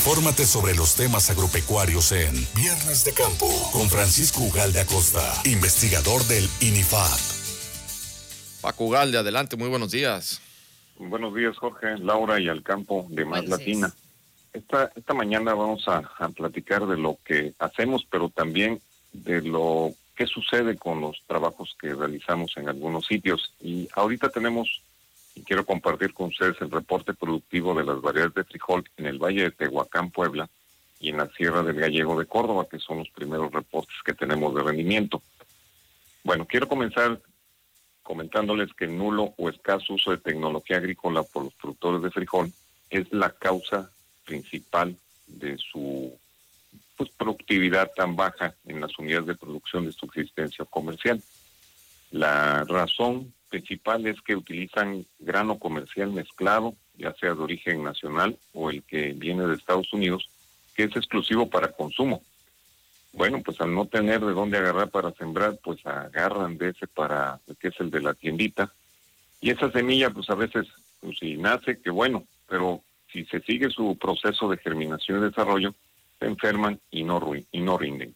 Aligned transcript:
Infórmate 0.00 0.46
sobre 0.46 0.74
los 0.74 0.96
temas 0.96 1.28
agropecuarios 1.28 2.12
en 2.12 2.32
Viernes 2.56 3.04
de 3.04 3.12
Campo 3.12 3.46
con 3.70 3.86
Francisco 3.90 4.40
Ugalde 4.40 4.80
Acosta, 4.80 5.20
investigador 5.44 6.22
del 6.22 6.48
INIFAP. 6.62 7.20
Paco 8.62 8.84
Ugalde, 8.86 9.18
adelante, 9.18 9.58
muy 9.58 9.68
buenos 9.68 9.90
días. 9.90 10.40
Buenos 10.96 11.34
días, 11.34 11.54
Jorge, 11.58 11.98
Laura 11.98 12.40
y 12.40 12.48
al 12.48 12.62
campo 12.62 13.06
de 13.10 13.26
Más 13.26 13.46
Latina. 13.46 13.92
Esta, 14.54 14.90
esta 14.96 15.12
mañana 15.12 15.52
vamos 15.52 15.86
a, 15.86 15.98
a 16.18 16.30
platicar 16.30 16.86
de 16.86 16.96
lo 16.96 17.18
que 17.22 17.52
hacemos, 17.58 18.06
pero 18.10 18.30
también 18.30 18.80
de 19.12 19.42
lo 19.42 19.92
que 20.16 20.26
sucede 20.26 20.78
con 20.78 21.02
los 21.02 21.22
trabajos 21.26 21.76
que 21.78 21.92
realizamos 21.92 22.56
en 22.56 22.70
algunos 22.70 23.04
sitios. 23.04 23.52
Y 23.60 23.86
ahorita 23.94 24.30
tenemos 24.30 24.80
y 25.34 25.42
quiero 25.42 25.64
compartir 25.64 26.12
con 26.12 26.28
ustedes 26.28 26.60
el 26.60 26.70
reporte 26.70 27.14
productivo 27.14 27.74
de 27.74 27.84
las 27.84 28.00
variedades 28.00 28.34
de 28.34 28.44
frijol 28.44 28.84
en 28.96 29.06
el 29.06 29.18
Valle 29.18 29.44
de 29.44 29.50
Tehuacán, 29.50 30.10
Puebla, 30.10 30.48
y 31.00 31.08
en 31.08 31.16
la 31.16 31.28
Sierra 31.30 31.62
del 31.62 31.80
Gallego 31.80 32.18
de 32.18 32.26
Córdoba, 32.26 32.66
que 32.70 32.78
son 32.78 32.98
los 32.98 33.08
primeros 33.08 33.50
reportes 33.50 33.96
que 34.04 34.12
tenemos 34.12 34.54
de 34.54 34.62
rendimiento. 34.62 35.22
Bueno, 36.22 36.46
quiero 36.46 36.68
comenzar 36.68 37.20
comentándoles 38.02 38.72
que 38.74 38.84
el 38.84 38.96
nulo 38.98 39.34
o 39.38 39.48
escaso 39.48 39.94
uso 39.94 40.10
de 40.10 40.18
tecnología 40.18 40.76
agrícola 40.76 41.22
por 41.22 41.44
los 41.44 41.54
productores 41.54 42.02
de 42.02 42.10
frijol 42.10 42.52
es 42.90 43.10
la 43.12 43.30
causa 43.30 43.90
principal 44.24 44.96
de 45.26 45.56
su 45.56 46.12
pues, 46.96 47.08
productividad 47.10 47.90
tan 47.96 48.16
baja 48.16 48.54
en 48.66 48.80
las 48.80 48.98
unidades 48.98 49.26
de 49.26 49.34
producción 49.36 49.86
de 49.86 49.92
subsistencia 49.92 50.64
comercial. 50.66 51.22
La 52.10 52.64
razón 52.64 53.32
principal 53.48 54.06
es 54.06 54.20
que 54.22 54.36
utilizan 54.36 55.04
grano 55.18 55.58
comercial 55.58 56.12
mezclado, 56.12 56.74
ya 56.96 57.14
sea 57.14 57.34
de 57.34 57.42
origen 57.42 57.82
nacional 57.82 58.38
o 58.52 58.70
el 58.70 58.82
que 58.82 59.12
viene 59.12 59.46
de 59.46 59.54
Estados 59.54 59.92
Unidos, 59.92 60.28
que 60.74 60.84
es 60.84 60.96
exclusivo 60.96 61.48
para 61.48 61.72
consumo. 61.72 62.22
Bueno, 63.12 63.42
pues 63.44 63.60
al 63.60 63.74
no 63.74 63.86
tener 63.86 64.20
de 64.20 64.32
dónde 64.32 64.58
agarrar 64.58 64.90
para 64.90 65.12
sembrar, 65.12 65.58
pues 65.62 65.84
agarran 65.84 66.58
de 66.58 66.70
ese 66.70 66.86
para, 66.86 67.40
que 67.58 67.68
es 67.68 67.80
el 67.80 67.90
de 67.90 68.00
la 68.00 68.14
tiendita. 68.14 68.72
Y 69.40 69.50
esa 69.50 69.70
semilla, 69.72 70.10
pues 70.10 70.30
a 70.30 70.34
veces, 70.34 70.68
pues 71.00 71.18
si 71.18 71.36
nace, 71.36 71.80
que 71.80 71.90
bueno, 71.90 72.24
pero 72.48 72.82
si 73.12 73.24
se 73.24 73.40
sigue 73.40 73.68
su 73.70 73.96
proceso 73.98 74.48
de 74.48 74.58
germinación 74.58 75.18
y 75.18 75.22
desarrollo, 75.22 75.74
se 76.20 76.26
enferman 76.26 76.78
y 76.90 77.02
no, 77.02 77.20
y 77.50 77.60
no 77.60 77.78
rinden. 77.78 78.14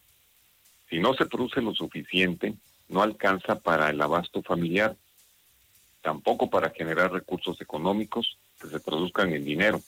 Si 0.89 0.99
no 0.99 1.13
se 1.13 1.25
produce 1.25 1.61
lo 1.61 1.73
suficiente, 1.73 2.55
no 2.87 3.01
alcanza 3.01 3.59
para 3.59 3.89
el 3.89 4.01
abasto 4.01 4.41
familiar 4.41 4.95
tampoco 6.05 6.51
para 6.51 6.69
generar 6.69 7.11
recursos 7.11 7.59
económicos 7.59 8.37
que 8.61 8.67
se 8.67 8.79
produzcan 8.79 9.33
en 9.33 9.43
dinero. 9.43 9.81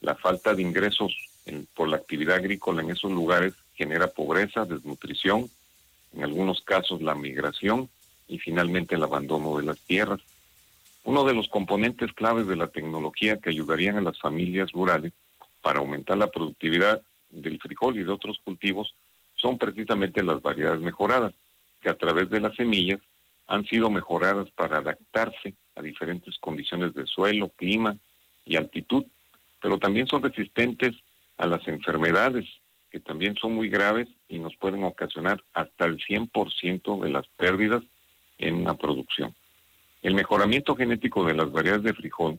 La 0.00 0.16
falta 0.16 0.52
de 0.52 0.62
ingresos 0.62 1.14
por 1.74 1.88
la 1.88 1.96
actividad 1.96 2.36
agrícola 2.36 2.82
en 2.82 2.90
esos 2.90 3.12
lugares 3.12 3.54
genera 3.76 4.08
pobreza, 4.08 4.64
desnutrición, 4.64 5.48
en 6.12 6.24
algunos 6.24 6.60
casos 6.62 7.00
la 7.02 7.14
migración 7.14 7.88
y 8.26 8.40
finalmente 8.40 8.96
el 8.96 9.04
abandono 9.04 9.56
de 9.56 9.62
las 9.62 9.78
tierras. 9.78 10.20
Uno 11.04 11.22
de 11.22 11.34
los 11.34 11.48
componentes 11.48 12.12
claves 12.14 12.48
de 12.48 12.56
la 12.56 12.66
tecnología 12.66 13.36
que 13.36 13.50
ayudarían 13.50 13.96
a 13.96 14.00
las 14.00 14.18
familias 14.18 14.72
rurales 14.72 15.12
para 15.62 15.78
aumentar 15.78 16.18
la 16.18 16.32
productividad 16.32 17.00
del 17.30 17.60
frijol 17.60 17.96
y 17.96 18.02
de 18.02 18.10
otros 18.10 18.40
cultivos 18.42 18.96
son 19.36 19.56
precisamente 19.56 20.20
las 20.24 20.42
variedades 20.42 20.80
mejoradas, 20.80 21.32
que 21.84 21.90
a 21.90 21.98
través 21.98 22.30
de 22.30 22.40
las 22.40 22.56
semillas 22.56 22.98
han 23.46 23.66
sido 23.66 23.90
mejoradas 23.90 24.50
para 24.52 24.78
adaptarse 24.78 25.54
a 25.76 25.82
diferentes 25.82 26.38
condiciones 26.38 26.94
de 26.94 27.04
suelo, 27.04 27.50
clima 27.50 27.94
y 28.46 28.56
altitud, 28.56 29.04
pero 29.60 29.78
también 29.78 30.06
son 30.06 30.22
resistentes 30.22 30.96
a 31.36 31.46
las 31.46 31.68
enfermedades, 31.68 32.46
que 32.90 33.00
también 33.00 33.36
son 33.36 33.54
muy 33.54 33.68
graves 33.68 34.08
y 34.28 34.38
nos 34.38 34.56
pueden 34.56 34.82
ocasionar 34.82 35.44
hasta 35.52 35.84
el 35.84 35.98
100% 35.98 37.02
de 37.02 37.10
las 37.10 37.26
pérdidas 37.36 37.82
en 38.38 38.64
la 38.64 38.74
producción. 38.74 39.34
El 40.00 40.14
mejoramiento 40.14 40.74
genético 40.74 41.22
de 41.24 41.34
las 41.34 41.52
variedades 41.52 41.82
de 41.82 41.92
frijol 41.92 42.38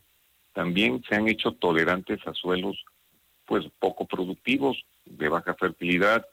también 0.53 1.03
se 1.07 1.15
han 1.15 1.27
hecho 1.27 1.51
tolerantes 1.51 2.25
a 2.25 2.33
suelos 2.33 2.83
pues 3.45 3.63
poco 3.77 4.07
productivos, 4.07 4.83
de 5.05 5.29
baja 5.29 5.53
fertilidad 5.53 6.25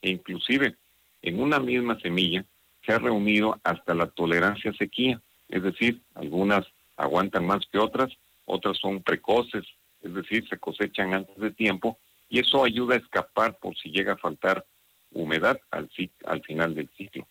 e 0.00 0.08
inclusive 0.08 0.76
en 1.20 1.42
una 1.42 1.58
misma 1.60 2.00
semilla 2.00 2.46
se 2.84 2.92
ha 2.92 2.98
reunido 2.98 3.58
hasta 3.64 3.94
la 3.94 4.06
tolerancia 4.06 4.70
a 4.70 4.74
sequía, 4.74 5.20
es 5.48 5.62
decir, 5.62 6.00
algunas 6.14 6.66
aguantan 6.96 7.46
más 7.46 7.66
que 7.70 7.78
otras, 7.78 8.10
otras 8.44 8.78
son 8.78 9.02
precoces, 9.02 9.64
es 10.02 10.14
decir, 10.14 10.46
se 10.48 10.58
cosechan 10.58 11.14
antes 11.14 11.36
de 11.36 11.50
tiempo 11.50 11.98
y 12.28 12.40
eso 12.40 12.64
ayuda 12.64 12.94
a 12.94 12.98
escapar 12.98 13.56
por 13.58 13.76
si 13.76 13.90
llega 13.90 14.14
a 14.14 14.18
faltar 14.18 14.64
humedad 15.12 15.58
al, 15.70 15.88
al 16.26 16.42
final 16.42 16.74
del 16.74 16.88
ciclo. 16.96 17.26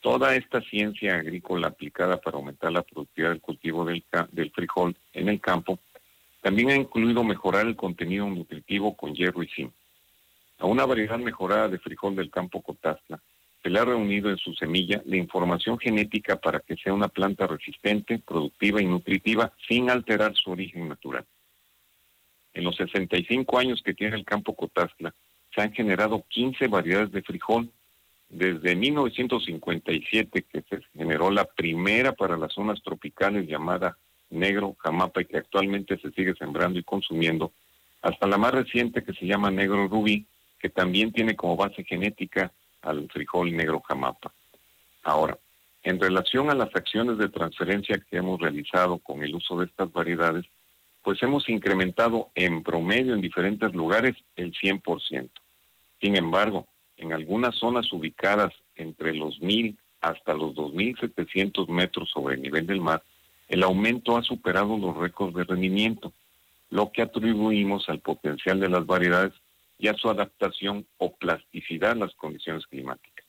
Toda 0.00 0.36
esta 0.36 0.60
ciencia 0.60 1.16
agrícola 1.16 1.68
aplicada 1.68 2.20
para 2.20 2.36
aumentar 2.36 2.72
la 2.72 2.82
productividad 2.82 3.30
del 3.30 3.40
cultivo 3.40 3.84
del, 3.84 4.04
del 4.30 4.50
frijol 4.52 4.96
en 5.12 5.28
el 5.28 5.40
campo 5.40 5.78
también 6.40 6.70
ha 6.70 6.76
incluido 6.76 7.24
mejorar 7.24 7.66
el 7.66 7.74
contenido 7.74 8.28
nutritivo 8.28 8.96
con 8.96 9.14
hierro 9.14 9.42
y 9.42 9.48
zinc. 9.48 9.72
A 10.58 10.66
una 10.66 10.86
variedad 10.86 11.18
mejorada 11.18 11.68
de 11.68 11.78
frijol 11.78 12.14
del 12.14 12.30
campo 12.30 12.62
Cotazla 12.62 13.20
se 13.62 13.70
le 13.70 13.80
ha 13.80 13.84
reunido 13.84 14.30
en 14.30 14.38
su 14.38 14.54
semilla 14.54 15.02
la 15.04 15.16
información 15.16 15.78
genética 15.78 16.36
para 16.36 16.60
que 16.60 16.76
sea 16.76 16.92
una 16.94 17.08
planta 17.08 17.46
resistente, 17.46 18.18
productiva 18.18 18.80
y 18.80 18.86
nutritiva 18.86 19.52
sin 19.66 19.90
alterar 19.90 20.34
su 20.34 20.50
origen 20.50 20.88
natural. 20.88 21.24
En 22.54 22.64
los 22.64 22.76
65 22.76 23.58
años 23.58 23.82
que 23.84 23.94
tiene 23.94 24.16
el 24.16 24.24
campo 24.24 24.54
Cotazla, 24.54 25.14
se 25.54 25.60
han 25.60 25.72
generado 25.72 26.24
15 26.28 26.68
variedades 26.68 27.12
de 27.12 27.22
frijol. 27.22 27.70
Desde 28.28 28.76
1957, 28.76 30.44
que 30.52 30.62
se 30.62 30.82
generó 30.92 31.30
la 31.30 31.44
primera 31.44 32.12
para 32.12 32.36
las 32.36 32.52
zonas 32.52 32.82
tropicales 32.82 33.48
llamada 33.48 33.96
negro 34.30 34.76
jamapa 34.78 35.22
y 35.22 35.24
que 35.24 35.38
actualmente 35.38 35.98
se 35.98 36.10
sigue 36.10 36.34
sembrando 36.34 36.78
y 36.78 36.84
consumiendo, 36.84 37.52
hasta 38.02 38.26
la 38.26 38.36
más 38.36 38.52
reciente 38.52 39.02
que 39.02 39.14
se 39.14 39.24
llama 39.24 39.50
negro 39.50 39.88
rubí, 39.88 40.26
que 40.58 40.68
también 40.68 41.12
tiene 41.12 41.36
como 41.36 41.56
base 41.56 41.84
genética 41.84 42.52
al 42.82 43.08
frijol 43.10 43.56
negro 43.56 43.80
jamapa. 43.80 44.32
Ahora, 45.02 45.38
en 45.82 46.00
relación 46.00 46.50
a 46.50 46.54
las 46.54 46.74
acciones 46.74 47.18
de 47.18 47.28
transferencia 47.28 47.98
que 48.10 48.18
hemos 48.18 48.40
realizado 48.40 48.98
con 48.98 49.22
el 49.22 49.34
uso 49.34 49.58
de 49.58 49.66
estas 49.66 49.92
variedades, 49.92 50.44
pues 51.02 51.22
hemos 51.22 51.48
incrementado 51.48 52.30
en 52.34 52.62
promedio 52.62 53.14
en 53.14 53.20
diferentes 53.20 53.72
lugares 53.74 54.16
el 54.36 54.52
100%. 54.52 55.30
Sin 56.00 56.16
embargo, 56.16 56.66
en 56.96 57.12
algunas 57.12 57.54
zonas 57.54 57.92
ubicadas 57.92 58.52
entre 58.74 59.14
los 59.14 59.40
1.000 59.40 59.76
hasta 60.00 60.34
los 60.34 60.54
2.700 60.54 61.68
metros 61.68 62.10
sobre 62.10 62.34
el 62.34 62.42
nivel 62.42 62.66
del 62.66 62.80
mar, 62.80 63.02
el 63.48 63.62
aumento 63.62 64.16
ha 64.16 64.22
superado 64.22 64.76
los 64.76 64.96
récords 64.96 65.34
de 65.34 65.44
rendimiento, 65.44 66.12
lo 66.70 66.92
que 66.92 67.02
atribuimos 67.02 67.88
al 67.88 68.00
potencial 68.00 68.60
de 68.60 68.68
las 68.68 68.84
variedades 68.84 69.32
y 69.78 69.88
a 69.88 69.94
su 69.94 70.10
adaptación 70.10 70.86
o 70.98 71.16
plasticidad 71.16 71.92
a 71.92 72.06
las 72.06 72.14
condiciones 72.14 72.66
climáticas. 72.66 73.24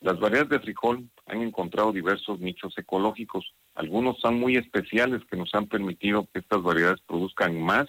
Las 0.00 0.20
variedades 0.20 0.50
de 0.50 0.60
frijol 0.60 1.08
han 1.26 1.42
encontrado 1.42 1.92
diversos 1.92 2.38
nichos 2.38 2.76
ecológicos. 2.76 3.54
Algunos 3.74 4.20
son 4.20 4.38
muy 4.38 4.56
especiales 4.56 5.22
que 5.30 5.36
nos 5.36 5.54
han 5.54 5.66
permitido 5.66 6.28
que 6.32 6.40
estas 6.40 6.62
variedades 6.62 7.00
produzcan 7.06 7.60
más 7.60 7.86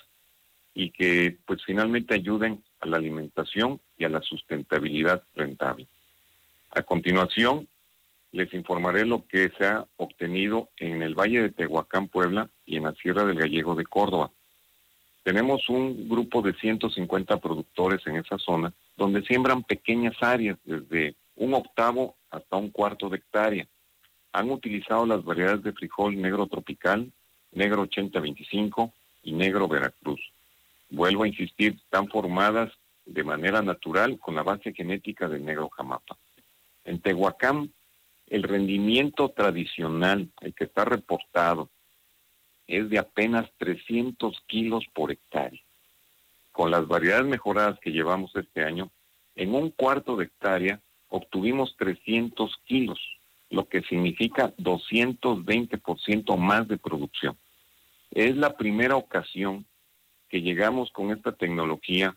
y 0.73 0.91
que 0.91 1.37
pues 1.45 1.63
finalmente 1.65 2.13
ayuden 2.13 2.63
a 2.79 2.87
la 2.87 2.97
alimentación 2.97 3.81
y 3.97 4.05
a 4.05 4.09
la 4.09 4.21
sustentabilidad 4.21 5.23
rentable. 5.35 5.87
A 6.71 6.81
continuación, 6.83 7.67
les 8.31 8.53
informaré 8.53 9.05
lo 9.05 9.25
que 9.27 9.49
se 9.57 9.65
ha 9.65 9.85
obtenido 9.95 10.69
en 10.77 11.01
el 11.01 11.15
Valle 11.15 11.41
de 11.41 11.51
Tehuacán, 11.51 12.09
Puebla 12.09 12.49
y 12.65 12.77
en 12.77 12.83
la 12.83 12.93
Sierra 12.95 13.23
del 13.23 13.39
Gallego 13.39 13.75
de 13.75 13.85
Córdoba. 13.85 14.31
Tenemos 15.25 15.69
un 15.69 16.07
grupo 16.07 16.43
de 16.43 16.53
150 16.53 17.37
productores 17.37 18.05
en 18.05 18.17
esa 18.17 18.37
zona 18.37 18.71
donde 18.95 19.23
siembran 19.23 19.63
pequeñas 19.63 20.15
áreas, 20.21 20.59
desde 20.63 21.15
un 21.35 21.55
octavo 21.55 22.15
hasta 22.29 22.57
un 22.57 22.69
cuarto 22.69 23.09
de 23.09 23.17
hectárea. 23.17 23.67
Han 24.33 24.51
utilizado 24.51 25.03
las 25.07 25.23
variedades 25.23 25.63
de 25.63 25.73
frijol 25.73 26.21
negro 26.21 26.45
tropical, 26.45 27.11
negro 27.53 27.81
8025 27.81 28.93
y 29.23 29.31
negro 29.31 29.67
Veracruz. 29.67 30.21
Vuelvo 30.91 31.23
a 31.23 31.27
insistir, 31.27 31.73
están 31.73 32.07
formadas 32.07 32.71
de 33.03 33.23
manera 33.23 33.63
natural 33.63 34.19
con 34.19 34.35
la 34.35 34.43
base 34.43 34.73
genética 34.73 35.27
del 35.27 35.43
negro 35.43 35.69
jamapa. 35.69 36.15
En 36.83 36.99
Tehuacán, 37.01 37.73
el 38.27 38.43
rendimiento 38.43 39.29
tradicional, 39.29 40.29
el 40.41 40.53
que 40.53 40.65
está 40.65 40.85
reportado 40.85 41.71
es 42.67 42.89
de 42.89 42.99
apenas 42.99 43.49
300 43.57 44.41
kilos 44.47 44.85
por 44.93 45.11
hectárea. 45.11 45.61
Con 46.51 46.71
las 46.71 46.87
variedades 46.87 47.25
mejoradas 47.25 47.79
que 47.79 47.91
llevamos 47.91 48.35
este 48.35 48.63
año, 48.63 48.89
en 49.35 49.53
un 49.53 49.69
cuarto 49.69 50.15
de 50.15 50.25
hectárea 50.25 50.79
obtuvimos 51.09 51.75
300 51.77 52.55
kilos, 52.65 52.99
lo 53.49 53.67
que 53.67 53.81
significa 53.83 54.55
220% 54.57 56.37
más 56.37 56.67
de 56.67 56.77
producción. 56.77 57.37
Es 58.11 58.35
la 58.35 58.55
primera 58.55 58.95
ocasión 58.95 59.65
que 60.29 60.41
llegamos 60.41 60.91
con 60.91 61.11
esta 61.11 61.33
tecnología 61.33 62.15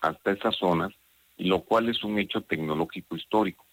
hasta 0.00 0.32
esas 0.32 0.56
zonas, 0.56 0.92
lo 1.36 1.62
cual 1.62 1.88
es 1.88 2.02
un 2.04 2.18
hecho 2.18 2.42
tecnológico 2.42 3.16
histórico. 3.16 3.66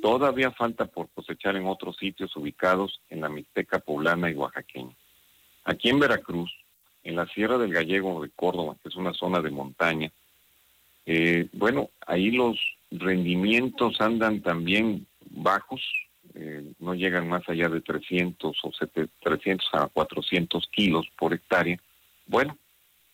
Todavía 0.00 0.50
falta 0.50 0.86
por 0.86 1.08
cosechar 1.10 1.56
en 1.56 1.66
otros 1.66 1.96
sitios 1.96 2.36
ubicados 2.36 3.00
en 3.08 3.20
la 3.20 3.28
Mixteca 3.28 3.78
poblana 3.78 4.30
y 4.30 4.34
oaxaqueña. 4.34 4.94
Aquí 5.64 5.88
en 5.88 5.98
Veracruz, 5.98 6.52
en 7.02 7.16
la 7.16 7.26
Sierra 7.26 7.58
del 7.58 7.72
Gallego 7.72 8.22
de 8.22 8.30
Córdoba, 8.30 8.76
que 8.82 8.88
es 8.88 8.96
una 8.96 9.12
zona 9.14 9.40
de 9.40 9.50
montaña, 9.50 10.10
eh, 11.06 11.48
bueno, 11.52 11.90
ahí 12.06 12.30
los 12.30 12.58
rendimientos 12.90 14.00
andan 14.00 14.40
también 14.40 15.06
bajos, 15.30 15.82
eh, 16.34 16.72
no 16.78 16.94
llegan 16.94 17.28
más 17.28 17.48
allá 17.48 17.68
de 17.68 17.80
300 17.80 18.56
o 18.62 18.70
300 19.22 19.68
a 19.72 19.88
400 19.88 20.66
kilos 20.68 21.06
por 21.18 21.34
hectárea. 21.34 21.78
Bueno, 22.26 22.56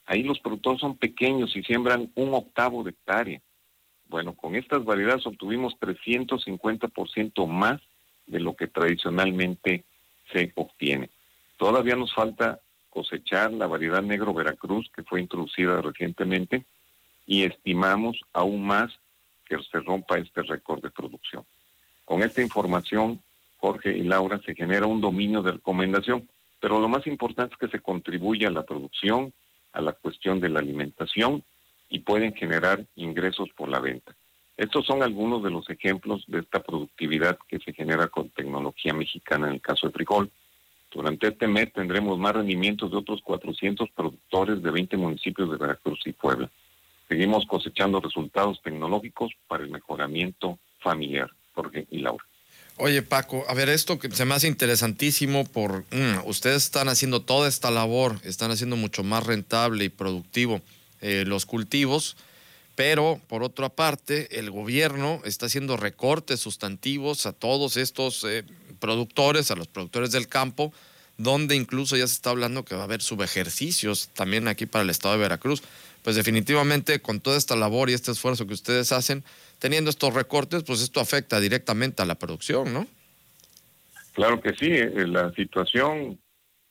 ahí 0.06 0.22
los 0.22 0.38
productores 0.38 0.80
son 0.80 0.96
pequeños 0.96 1.56
y 1.56 1.62
siembran 1.62 2.10
un 2.14 2.34
octavo 2.34 2.84
de 2.84 2.90
hectárea. 2.90 3.40
Bueno, 4.08 4.34
con 4.34 4.56
estas 4.56 4.84
variedades 4.84 5.26
obtuvimos 5.26 5.74
350% 5.80 7.46
más 7.46 7.80
de 8.26 8.40
lo 8.40 8.54
que 8.54 8.66
tradicionalmente 8.66 9.84
se 10.32 10.52
obtiene. 10.56 11.10
Todavía 11.60 11.94
nos 11.94 12.14
falta 12.14 12.58
cosechar 12.88 13.52
la 13.52 13.66
variedad 13.66 14.00
negro 14.00 14.32
Veracruz 14.32 14.90
que 14.96 15.02
fue 15.02 15.20
introducida 15.20 15.82
recientemente 15.82 16.64
y 17.26 17.44
estimamos 17.44 18.18
aún 18.32 18.66
más 18.66 18.90
que 19.44 19.58
se 19.70 19.80
rompa 19.80 20.16
este 20.16 20.40
récord 20.40 20.80
de 20.80 20.88
producción. 20.88 21.44
Con 22.06 22.22
esta 22.22 22.40
información, 22.40 23.20
Jorge 23.58 23.94
y 23.94 24.04
Laura, 24.04 24.40
se 24.42 24.54
genera 24.54 24.86
un 24.86 25.02
dominio 25.02 25.42
de 25.42 25.52
recomendación, 25.52 26.26
pero 26.60 26.80
lo 26.80 26.88
más 26.88 27.06
importante 27.06 27.52
es 27.52 27.58
que 27.58 27.76
se 27.76 27.82
contribuye 27.82 28.46
a 28.46 28.50
la 28.50 28.64
producción, 28.64 29.30
a 29.74 29.82
la 29.82 29.92
cuestión 29.92 30.40
de 30.40 30.48
la 30.48 30.60
alimentación 30.60 31.44
y 31.90 31.98
pueden 31.98 32.32
generar 32.32 32.86
ingresos 32.96 33.50
por 33.54 33.68
la 33.68 33.80
venta. 33.80 34.16
Estos 34.56 34.86
son 34.86 35.02
algunos 35.02 35.42
de 35.42 35.50
los 35.50 35.68
ejemplos 35.68 36.24
de 36.26 36.38
esta 36.38 36.62
productividad 36.62 37.38
que 37.46 37.58
se 37.58 37.74
genera 37.74 38.08
con 38.08 38.30
tecnología 38.30 38.94
mexicana 38.94 39.48
en 39.48 39.56
el 39.56 39.60
caso 39.60 39.88
de 39.88 39.92
frijol. 39.92 40.30
Durante 40.90 41.28
este 41.28 41.46
mes 41.46 41.72
tendremos 41.72 42.18
más 42.18 42.34
rendimientos 42.34 42.90
de 42.90 42.96
otros 42.96 43.20
400 43.22 43.88
productores 43.90 44.62
de 44.62 44.70
20 44.70 44.96
municipios 44.96 45.50
de 45.50 45.56
Veracruz 45.56 46.00
y 46.04 46.12
Puebla. 46.12 46.50
Seguimos 47.08 47.46
cosechando 47.46 48.00
resultados 48.00 48.60
tecnológicos 48.62 49.32
para 49.48 49.64
el 49.64 49.70
mejoramiento 49.70 50.58
familiar. 50.80 51.30
Jorge 51.54 51.86
y 51.90 51.98
Laura. 51.98 52.24
Oye, 52.76 53.02
Paco, 53.02 53.44
a 53.46 53.54
ver, 53.54 53.68
esto 53.68 53.98
que 53.98 54.10
se 54.10 54.24
me 54.24 54.34
hace 54.34 54.48
interesantísimo 54.48 55.44
por 55.44 55.84
mm, 55.90 56.26
ustedes 56.26 56.64
están 56.64 56.88
haciendo 56.88 57.20
toda 57.22 57.46
esta 57.48 57.70
labor, 57.70 58.16
están 58.24 58.50
haciendo 58.50 58.76
mucho 58.76 59.02
más 59.02 59.26
rentable 59.26 59.84
y 59.84 59.88
productivo 59.90 60.62
eh, 61.02 61.24
los 61.26 61.44
cultivos, 61.44 62.16
pero 62.80 63.20
por 63.28 63.42
otra 63.42 63.68
parte, 63.68 64.38
el 64.38 64.50
gobierno 64.50 65.20
está 65.26 65.44
haciendo 65.44 65.76
recortes 65.76 66.40
sustantivos 66.40 67.26
a 67.26 67.34
todos 67.34 67.76
estos 67.76 68.24
eh, 68.24 68.42
productores, 68.78 69.50
a 69.50 69.54
los 69.54 69.68
productores 69.68 70.12
del 70.12 70.28
campo, 70.28 70.72
donde 71.18 71.56
incluso 71.56 71.98
ya 71.98 72.06
se 72.06 72.14
está 72.14 72.30
hablando 72.30 72.64
que 72.64 72.74
va 72.74 72.80
a 72.80 72.84
haber 72.84 73.02
subejercicios 73.02 74.08
también 74.14 74.48
aquí 74.48 74.64
para 74.64 74.82
el 74.82 74.88
estado 74.88 75.12
de 75.12 75.20
Veracruz. 75.20 75.62
Pues 76.02 76.16
definitivamente 76.16 77.02
con 77.02 77.20
toda 77.20 77.36
esta 77.36 77.54
labor 77.54 77.90
y 77.90 77.92
este 77.92 78.12
esfuerzo 78.12 78.46
que 78.46 78.54
ustedes 78.54 78.92
hacen, 78.92 79.24
teniendo 79.58 79.90
estos 79.90 80.14
recortes, 80.14 80.62
pues 80.62 80.80
esto 80.80 81.00
afecta 81.00 81.38
directamente 81.38 82.00
a 82.00 82.06
la 82.06 82.14
producción, 82.14 82.72
¿no? 82.72 82.86
Claro 84.14 84.40
que 84.40 84.54
sí, 84.54 84.70
eh, 84.70 85.06
la 85.06 85.30
situación 85.34 86.18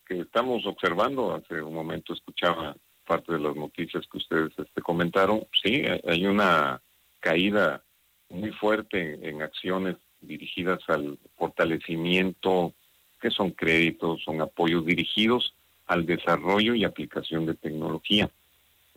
que 0.07 0.21
estamos 0.21 0.65
observando, 0.65 1.35
hace 1.35 1.61
un 1.61 1.75
momento 1.75 2.13
escuchaba 2.13 2.75
parte 3.09 3.33
de 3.33 3.39
las 3.39 3.55
noticias 3.55 4.05
que 4.07 4.19
ustedes 4.19 4.51
este, 4.55 4.81
comentaron, 4.83 5.47
sí, 5.63 5.81
hay 6.07 6.27
una 6.27 6.79
caída 7.19 7.81
muy 8.29 8.51
fuerte 8.51 9.17
en, 9.27 9.41
acciones 9.41 9.95
dirigidas 10.21 10.79
al 10.87 11.17
fortalecimiento, 11.35 12.73
que 13.19 13.31
son 13.31 13.49
créditos, 13.49 14.23
son 14.23 14.41
apoyos 14.41 14.85
dirigidos 14.85 15.55
al 15.87 16.05
desarrollo 16.05 16.75
y 16.75 16.83
aplicación 16.83 17.47
de 17.47 17.55
tecnología. 17.55 18.29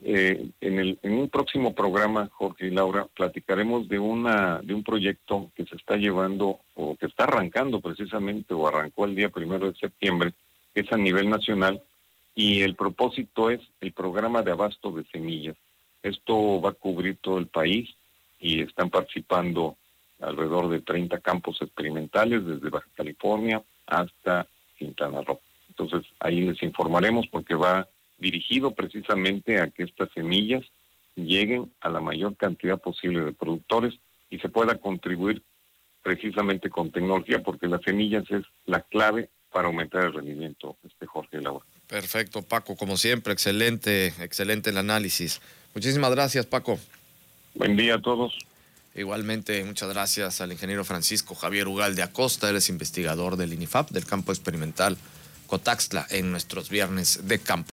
Eh, 0.04 0.50
en, 0.60 0.78
el, 0.78 0.98
en 1.02 1.12
un 1.14 1.30
próximo 1.30 1.74
programa, 1.74 2.28
Jorge 2.32 2.66
y 2.66 2.70
Laura, 2.70 3.06
platicaremos 3.16 3.88
de, 3.88 3.98
una, 3.98 4.60
de 4.62 4.74
un 4.74 4.82
proyecto 4.82 5.50
que 5.56 5.64
se 5.64 5.76
está 5.76 5.96
llevando 5.96 6.58
o 6.74 6.96
que 6.96 7.06
está 7.06 7.24
arrancando 7.24 7.80
precisamente 7.80 8.52
o 8.52 8.68
arrancó 8.68 9.06
el 9.06 9.14
día 9.14 9.30
primero 9.30 9.72
de 9.72 9.78
septiembre, 9.78 10.34
que 10.74 10.82
es 10.82 10.92
a 10.92 10.98
nivel 10.98 11.30
nacional 11.30 11.82
y 12.34 12.62
el 12.62 12.74
propósito 12.74 13.50
es 13.50 13.60
el 13.80 13.92
programa 13.92 14.42
de 14.42 14.52
abasto 14.52 14.90
de 14.90 15.04
semillas. 15.04 15.56
Esto 16.02 16.60
va 16.60 16.70
a 16.70 16.74
cubrir 16.74 17.18
todo 17.18 17.38
el 17.38 17.46
país 17.46 17.90
y 18.40 18.62
están 18.62 18.90
participando 18.90 19.76
alrededor 20.20 20.68
de 20.68 20.80
30 20.80 21.20
campos 21.20 21.60
experimentales 21.60 22.44
desde 22.44 22.70
Baja 22.70 22.88
California 22.94 23.62
hasta 23.86 24.46
Quintana 24.78 25.20
Roo. 25.22 25.40
Entonces 25.68 26.02
ahí 26.20 26.40
les 26.42 26.62
informaremos 26.62 27.26
porque 27.28 27.54
va 27.54 27.88
dirigido 28.18 28.72
precisamente 28.72 29.60
a 29.60 29.68
que 29.68 29.84
estas 29.84 30.10
semillas 30.12 30.64
lleguen 31.14 31.70
a 31.80 31.88
la 31.90 32.00
mayor 32.00 32.36
cantidad 32.36 32.80
posible 32.80 33.20
de 33.20 33.32
productores 33.32 33.94
y 34.30 34.38
se 34.38 34.48
pueda 34.48 34.78
contribuir 34.78 35.42
precisamente 36.02 36.70
con 36.70 36.90
tecnología, 36.90 37.42
porque 37.42 37.68
las 37.68 37.82
semillas 37.82 38.28
es 38.30 38.44
la 38.66 38.80
clave 38.80 39.28
para 39.52 39.68
aumentar 39.68 40.04
el 40.04 40.14
rendimiento, 40.14 40.76
este 40.84 41.06
Jorge 41.06 41.40
Laura. 41.40 41.64
Perfecto, 41.92 42.40
Paco, 42.40 42.74
como 42.74 42.96
siempre, 42.96 43.34
excelente, 43.34 44.14
excelente 44.20 44.70
el 44.70 44.78
análisis. 44.78 45.42
Muchísimas 45.74 46.10
gracias, 46.10 46.46
Paco. 46.46 46.80
Buen 47.52 47.76
día 47.76 47.96
a 47.96 48.00
todos. 48.00 48.32
Igualmente, 48.94 49.62
muchas 49.64 49.90
gracias 49.90 50.40
al 50.40 50.52
ingeniero 50.52 50.86
Francisco 50.86 51.34
Javier 51.34 51.68
Ugal 51.68 51.94
de 51.94 52.02
Acosta, 52.02 52.48
él 52.48 52.56
es 52.56 52.70
investigador 52.70 53.36
del 53.36 53.52
INIFAP, 53.52 53.90
del 53.90 54.06
campo 54.06 54.32
experimental 54.32 54.96
Cotaxtla, 55.46 56.06
en 56.08 56.30
nuestros 56.30 56.70
viernes 56.70 57.28
de 57.28 57.38
campo. 57.38 57.70